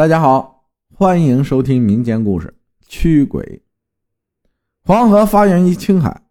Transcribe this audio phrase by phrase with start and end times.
[0.00, 2.48] 大家好，欢迎收听民间故事
[2.88, 3.44] 《驱鬼》。
[4.82, 6.22] 黄河发源于青海，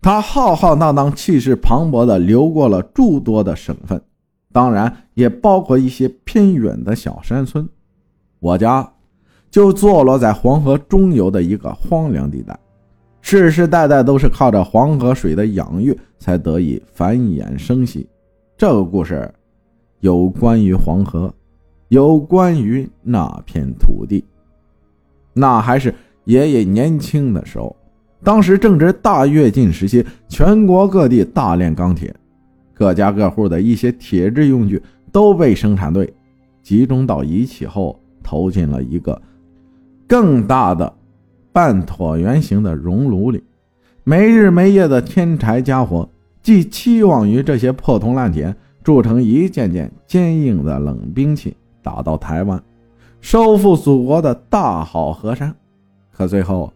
[0.00, 4.00] 它浩浩荡荡、气势磅礴的流过了诸多的省份，
[4.52, 7.68] 当然也包括一些偏远的小山村。
[8.38, 8.88] 我家
[9.50, 12.56] 就坐落在黄河中游的一个荒凉地带，
[13.20, 18.08] 世世代代都是靠着黄河水的养育才得以繁衍生息。
[18.56, 19.28] 这个故事
[19.98, 21.34] 有关于黄河。
[21.88, 24.24] 有关于那片土地，
[25.32, 27.74] 那还是爷爷年轻的时候，
[28.22, 32.14] 当时正值大跃进时期，全国各地大炼钢铁，
[32.74, 36.12] 各家各户的一些铁制用具都被生产队
[36.62, 39.20] 集中到一起后，投进了一个
[40.06, 40.92] 更大的
[41.52, 43.42] 半椭圆形的熔炉里，
[44.04, 46.06] 没日没夜的添柴加火，
[46.42, 51.56] 寄期望于这些破铜烂铁铸成一件件坚硬的冷兵器。
[51.88, 52.62] 打到台湾，
[53.22, 55.54] 收复祖国的大好河山，
[56.12, 56.70] 可最后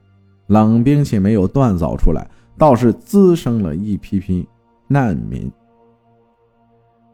[0.47, 4.49] 冷兵器没有锻造出来，倒是滋生了一批批
[4.89, 5.53] 难民。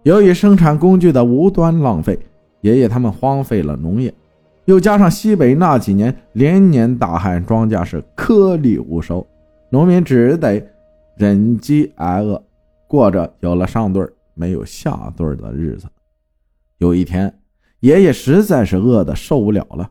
[0.05, 2.17] 由于生产工具的无端浪费，
[2.61, 4.15] 爷爷他们荒废了农业，
[4.67, 9.27] 又加上西北那几年连年大旱，庄稼是颗粒无收，
[9.71, 10.65] 农民只得
[11.17, 12.41] 忍饥挨饿，
[12.87, 15.89] 过着有了上顿没有下顿的日子。
[16.79, 17.35] 有一天。
[17.81, 19.91] 爷爷实在是饿得受不了了，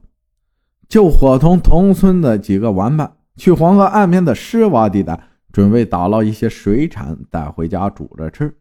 [0.89, 5.17] 就伙同同村的几个玩伴去黄河岸边的湿洼地带，
[5.53, 8.57] 准备打捞一些水产带回家煮着吃。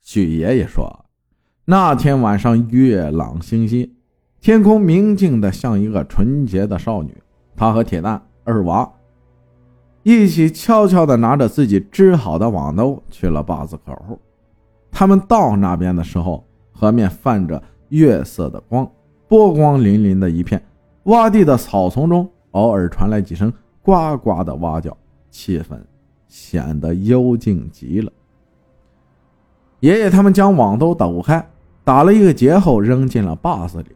[0.00, 1.04] 许爷爷说，
[1.66, 3.94] 那天晚上月朗星稀，
[4.40, 7.16] 天空明净的像一个纯洁的少女。
[7.54, 8.90] 他和铁蛋、二娃
[10.02, 14.18] 一起悄悄地拿着自己织好的网兜去了坝子口。
[14.90, 17.62] 他们到那边的时候，河面泛着。
[17.92, 18.90] 月色的光，
[19.28, 20.62] 波光粼粼的一片，
[21.04, 24.96] 洼地的草丛中偶尔传来几声呱呱的蛙叫，
[25.30, 25.78] 气氛
[26.26, 28.10] 显得幽静极了。
[29.80, 31.46] 爷爷他们将网兜抖开，
[31.84, 33.90] 打了一个结后扔进了坝子里。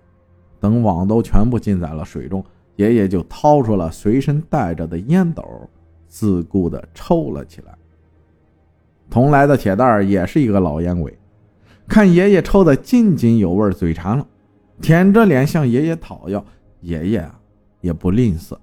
[0.60, 2.44] 等网兜全部浸在了水中，
[2.76, 5.42] 爷爷就掏出了随身带着的烟斗，
[6.06, 7.74] 自顾地抽了起来。
[9.08, 11.16] 同来的铁蛋儿也是一个老烟鬼。
[11.88, 14.26] 看爷爷抽得津津有味，嘴馋了，
[14.80, 16.44] 舔着脸向爷爷讨要。
[16.80, 17.40] 爷爷啊，
[17.80, 18.56] 也不吝啬，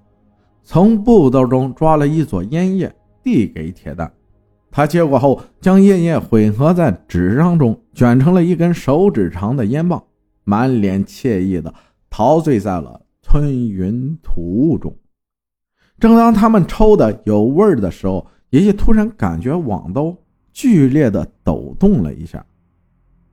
[0.62, 4.10] 从布兜中抓了一撮烟叶，递给铁蛋。
[4.70, 10.02] 他接过后，将烟叶混合在纸张中，卷成了一根手指长的烟棒，
[10.44, 11.72] 满脸惬意的
[12.08, 14.96] 陶醉在了吞云吐雾中。
[15.98, 20.16] 正当他们抽的有味儿的时候，爷爷突然感觉网兜
[20.52, 22.44] 剧烈的抖动了一下。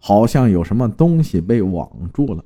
[0.03, 2.43] 好像有什么东西被网住了，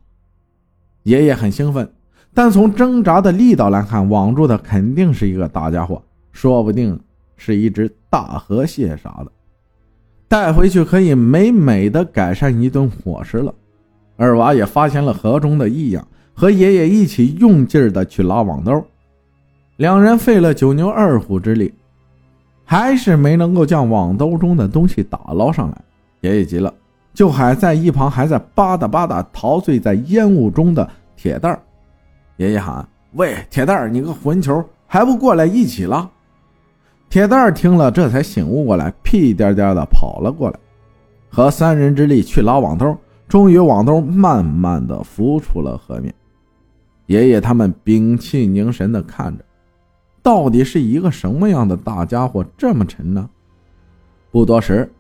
[1.04, 1.90] 爷爷很兴奋，
[2.34, 7.00] 但从挣扎的力道来看，网住的肯定是一个大家伙，说不定
[7.38, 9.32] 是一只大河蟹啥的，
[10.28, 13.56] 带回去可以美美的改善一顿伙食了。
[14.18, 18.84] 二娃也发现了河中的异样，和爷爷一起用劲儿的去拉网兜，
[19.78, 21.74] 两人费了九牛二虎之力，
[22.66, 25.82] 还是没能够将网兜中的东西打捞上来。
[26.20, 26.74] 爷爷急了。
[27.16, 31.60] 就还在一旁还在吧嗒吧嗒陶醉在烟雾中的铁蛋儿，
[32.36, 36.08] 爷爷喊：“喂，铁蛋儿，你个混球，还不过来一起拉？”
[37.10, 40.60] 铁蛋儿听了，这才醒悟过来，屁颠颠的跑了过来，
[41.30, 42.98] 和三人之力去拉网兜，
[43.30, 46.14] 终于网兜慢慢的浮出了河面。
[47.06, 49.46] 爷爷他们屏气凝神的看着，
[50.22, 53.30] 到底是一个什么样的大家伙这么沉呢？
[54.32, 54.92] 不多时。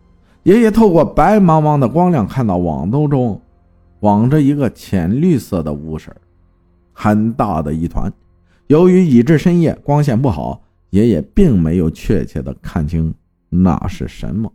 [0.45, 3.41] 爷爷透过白茫茫的光亮，看到网兜中
[4.01, 6.15] 网着一个浅绿色的物事
[6.93, 8.13] 很大的一团。
[8.67, 10.61] 由于已至深夜，光线不好，
[10.91, 13.11] 爷爷并没有确切的看清
[13.49, 14.51] 那是什么。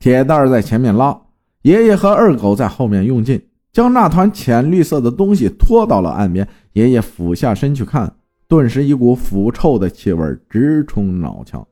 [0.00, 1.16] 铁蛋在前面拉，
[1.62, 3.40] 爷爷和二狗在后面用劲，
[3.72, 6.46] 将那团浅绿色的东西拖到了岸边。
[6.72, 8.12] 爷爷俯下身去看，
[8.48, 11.64] 顿时一股腐臭的气味直冲脑腔。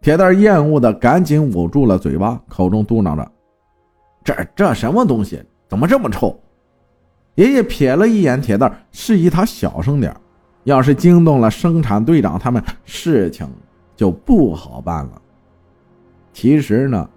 [0.00, 3.30] 铁蛋厌恶的赶紧捂住了嘴巴，口中嘟囔着
[4.22, 5.42] ：“这这什么东西？
[5.68, 6.38] 怎么这么臭？”
[7.34, 10.14] 爷爷瞥了一眼铁蛋，示意他小声点
[10.64, 13.48] 要是惊动了生产队长，他们事情
[13.96, 15.22] 就不好办了。
[16.32, 17.08] 其实呢，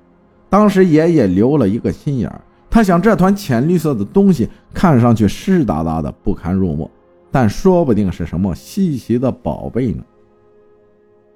[0.49, 2.31] 当时爷爷留了一个心眼
[2.69, 6.89] 他想这团浅绿色的东西看上去湿哒哒的，不堪入目，
[7.31, 10.03] 但说不定是什么稀奇的宝贝呢。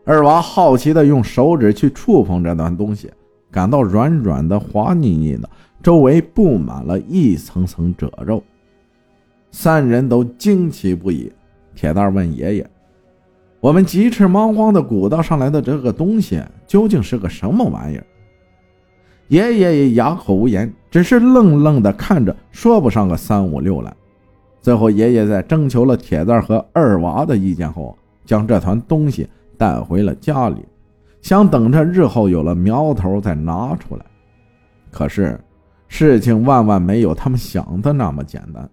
[0.07, 3.11] 二娃好奇地用手指去触碰这段东西，
[3.49, 5.49] 感到软软的、滑腻腻的，
[5.81, 8.41] 周围布满了一层层褶皱。
[9.49, 11.31] 三人都惊奇不已。
[11.73, 12.69] 铁蛋问爷爷
[13.59, 18.05] ：“我们急赤忙慌的鼓捣上来的这个东西，究竟是个什么玩意儿？”
[19.27, 23.91] 爷爷也哑口无言，只是愣愣的看着，说不上个三五六来。
[24.61, 30.65] 最后，爷爷在征求了铁蛋和二娃的意见后，将这团东西带回了家里，
[31.21, 34.05] 想等着日后有了苗头再拿出来。
[34.91, 35.39] 可是，
[35.87, 38.69] 事情万万没有他们想的那么简单。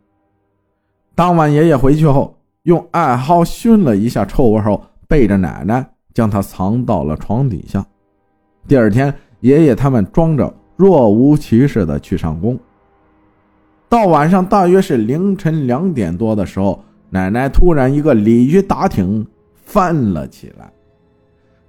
[1.15, 7.85] 当晚，爷爷回去后，用艾蒿熏了一下臭味后，背着奶奶将它藏到了床底下。
[8.67, 12.59] 第二天，爷爷他们装着若无其事的去上工。
[13.89, 19.27] 到晚上，大约是凌晨两点多的时候，奶奶突然一个鲤鱼打挺
[19.73, 20.71] 翻了起来，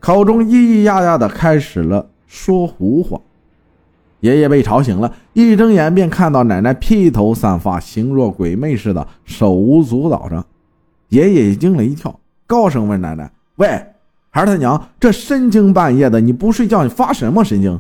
[0.01, 3.17] 口中咿咿呀呀的开始了说胡话。
[4.19, 10.45] 爷爷被吵醒了，一睁眼便看到奶奶披头散发、形若鬼魅似的，手舞足蹈着。
[11.07, 13.67] 爷爷也惊了一跳，高声问奶奶：“喂，
[14.31, 17.79] 孩儿他娘，这深更半夜的，你不睡觉，你发什么神经？”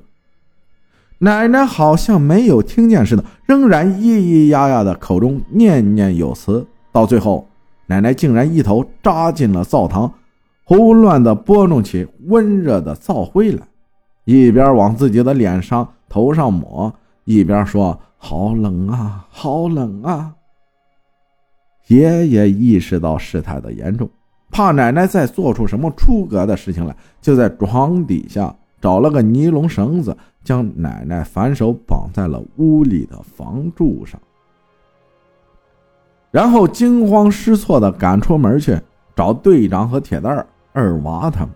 [1.19, 6.65] 奶奶好像没有听见似的，仍然咿咿呀呀的，口中念念有词。
[6.93, 7.49] 到最后，
[7.85, 10.13] 奶奶竟然一头扎进了灶堂，
[10.63, 13.67] 胡乱的拨弄起温热的灶灰来，
[14.25, 15.87] 一边往自己的脸上。
[16.09, 16.93] 头上抹，
[17.23, 20.35] 一边说：“好冷啊，好冷啊！”
[21.89, 24.07] 爷爷意识到事态的严重，
[24.51, 34.21] 怕奶奶再做出什么出格的事情来，就在床底下找了个尼龙绳子，将奶奶反手绑在了屋里的房柱上，
[36.33, 38.75] 然后惊慌失措地赶出门去
[39.15, 41.49] 找队长和铁蛋儿、二娃他们。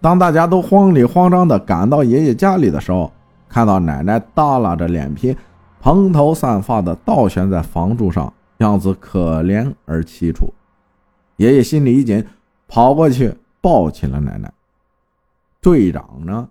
[0.00, 3.12] 当大家都慌里慌张地赶到爷爷家里的时候，
[3.48, 5.36] 看到奶奶耷拉着脸皮，
[5.80, 10.52] 蓬头散发的倒悬在房柱上，样子可怜而凄楚。
[11.36, 12.26] 爷爷心里一紧，
[12.66, 14.52] 跑过去抱起了奶奶。
[15.60, 16.48] 队长呢，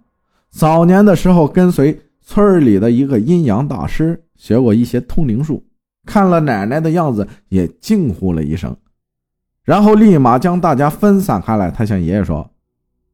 [0.50, 5.62] 早年的时候跟随村里的一个阴阳大师学过一些通灵术，
[6.06, 8.76] 看了奶奶的样子也惊呼了一声，
[9.64, 11.72] 然后立马将大家分散开来。
[11.72, 12.50] 他向爷爷说。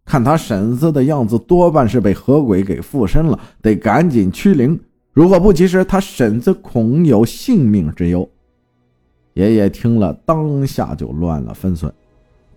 [0.09, 4.79] 看他婶子的样子，多半是被河鬼给附身了，得赶紧驱灵。
[5.11, 8.25] 如果不及时，他婶子恐有性命之忧。
[9.33, 11.93] 爷爷听了，当下就乱了分寸，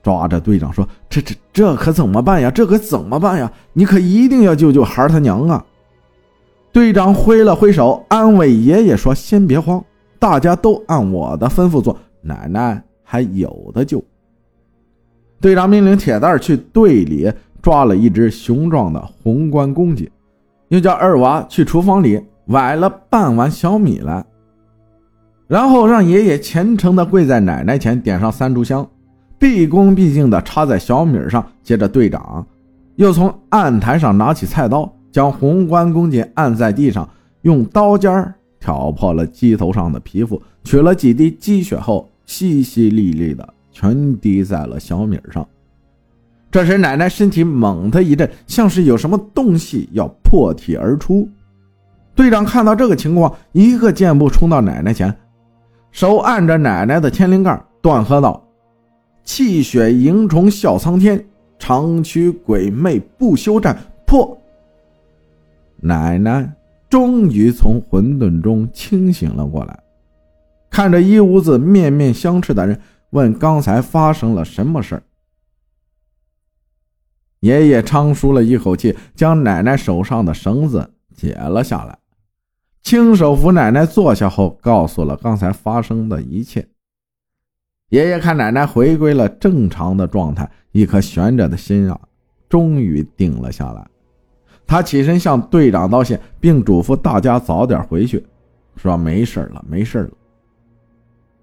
[0.01, 2.53] 抓着队长说：“这这这可怎么办呀？
[2.53, 3.53] 这可怎么办呀？
[3.73, 5.67] 你可一定要救救孩他娘啊！”
[6.71, 9.85] 队长挥了挥手，安慰爷爷说：“先别慌，
[10.21, 14.01] 大家都按我的吩咐做，奶奶还有的救。”
[15.41, 17.33] 队长命令铁蛋去队里
[17.63, 20.13] 抓了一只雄壮的红冠公鸡，
[20.69, 24.23] 又叫二娃去厨房里崴了半碗小米来，
[25.49, 28.87] 然后让爷爷虔诚地跪在奶奶前，点上三炷香，
[29.39, 31.45] 毕恭毕敬地插在小米上。
[31.63, 32.47] 接着，队长
[32.97, 37.09] 又从案台上拿起菜刀，将红冠公鸡按在地上，
[37.43, 43.55] 用刀尖儿挑破了鸡头上的皮肤，取了几滴鸡血后，淅淅沥沥的。
[43.73, 45.47] 全滴在了小米上。
[46.51, 51.27] 这时，奶奶身体猛地一震，像是有什么东西要破体而出。
[52.15, 55.17] 队长看到这个情况，一个箭步冲到奶奶前，
[55.93, 58.45] 手按着奶奶的天灵盖，断喝道
[59.25, 61.25] ：“气血盈虫笑苍天，
[61.59, 64.37] 长驱鬼魅不休战。”破！
[65.77, 66.53] 奶奶
[66.91, 69.83] 终于从混沌中清醒了过来，
[70.69, 72.79] 看着一屋子面面相斥的人。
[73.11, 75.03] 问刚才发生了什么事儿？
[77.41, 81.99] 爷爷长舒了一口气，将奶奶手上的绳子解了下来，
[82.83, 86.69] 亲手扶奶奶坐下后，告诉了刚才发生的一切。
[87.89, 92.01] 爷爷看奶奶回归了正常的状态，一颗悬着的心啊，
[92.49, 93.85] 终于定了下来。
[94.71, 98.25] 他起身向队长道谢，并嘱咐大家早点回去，
[98.77, 100.11] 说没事了，没事了。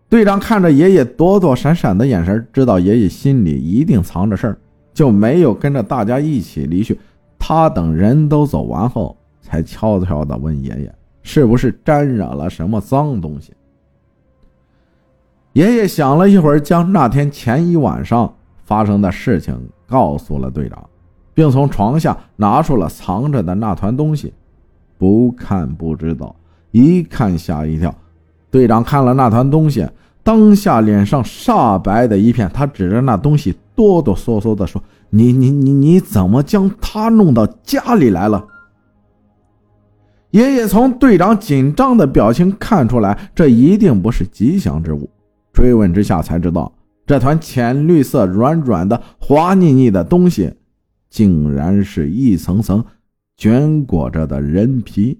[0.07, 4.57] 队长看着爷爷躲躲闪闪的眼神，知道爷爷心里一定藏着事儿，
[4.93, 6.97] 就没有跟着大家一起离去。
[7.37, 13.51] 他等人都走完后，才悄悄地问爷爷：“是不是沾染了什么脏东西？”
[15.51, 19.53] 爷爷想了一会儿，将那天前一晚上发生的事情
[19.85, 20.89] 告诉了队长，
[21.37, 24.33] 并从床下拿出了藏着的那团东西。
[24.97, 26.35] 不看不知道，
[26.71, 27.93] 一看吓一跳。
[28.49, 29.87] 队长看了那团东西，
[30.23, 32.49] 当下脸上煞白的一片。
[32.51, 38.43] 他指着那东西，哆哆嗦嗦地说：“你你你你怎么将它弄到家里来了？”
[40.31, 45.07] 爷爷从队长紧张的表情看出来，这一定不是吉祥之物，
[45.53, 46.71] 追问之下才知道，
[47.05, 50.51] 这团浅绿色、软软的、滑腻腻的东西，
[51.17, 52.85] 竟然是一层层
[53.35, 55.19] 卷裹着的人皮。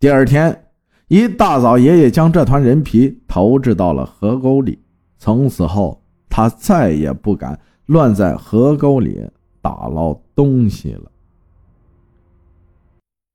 [0.00, 0.70] 第二天
[1.08, 4.82] 一大早，爷爷将这团人皮投掷到了河沟里。
[5.18, 9.28] 从此后，他再也不敢乱在河沟里
[9.60, 11.12] 打捞东西了。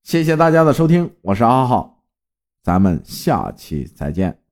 [0.01, 2.01] 谢谢大家的收听，我是阿浩，
[2.63, 4.42] 咱们下期再见。